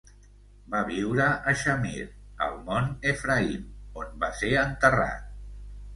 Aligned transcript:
Va 0.75 0.79
viure 0.85 1.27
a 1.51 1.51
Shamir, 1.63 2.07
al 2.45 2.57
Mont 2.71 2.89
Ephraim, 3.15 3.69
on 4.05 4.11
va 4.25 4.35
ser 4.43 4.51
enterrat. 4.67 5.33